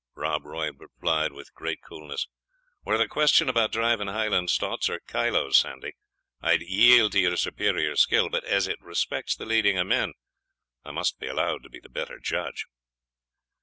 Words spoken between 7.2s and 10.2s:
superior skill; but as it respects the leading of men,